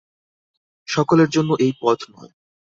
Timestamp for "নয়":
2.11-2.33